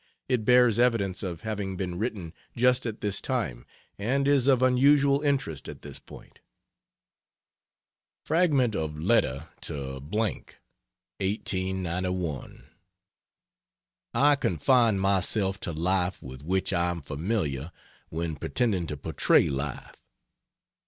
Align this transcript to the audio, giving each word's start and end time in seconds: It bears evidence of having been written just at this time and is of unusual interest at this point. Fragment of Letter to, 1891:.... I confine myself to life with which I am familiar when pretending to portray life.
It 0.27 0.45
bears 0.45 0.79
evidence 0.79 1.21
of 1.21 1.41
having 1.41 1.77
been 1.77 1.99
written 1.99 2.33
just 2.57 2.87
at 2.87 3.01
this 3.01 3.21
time 3.21 3.67
and 3.99 4.27
is 4.27 4.47
of 4.47 4.63
unusual 4.63 5.21
interest 5.21 5.69
at 5.69 5.83
this 5.83 5.99
point. 5.99 6.39
Fragment 8.25 8.75
of 8.75 8.97
Letter 8.97 9.49
to, 9.61 10.01
1891:.... 10.01 12.63
I 14.15 14.35
confine 14.35 14.97
myself 14.97 15.59
to 15.59 15.71
life 15.71 16.23
with 16.23 16.43
which 16.45 16.73
I 16.73 16.89
am 16.89 17.03
familiar 17.03 17.71
when 18.09 18.35
pretending 18.37 18.87
to 18.87 18.97
portray 18.97 19.49
life. 19.49 20.01